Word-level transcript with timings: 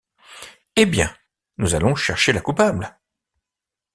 Eh 0.77 0.87
bien, 0.87 1.15
nous 1.57 1.75
allons 1.75 1.93
chercher 1.93 2.33
la 2.33 2.41
coupable! 2.41 2.97